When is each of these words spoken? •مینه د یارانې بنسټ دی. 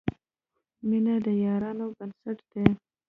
•مینه 0.87 1.15
د 1.25 1.27
یارانې 1.43 1.87
بنسټ 1.97 2.37
دی. 2.51 2.65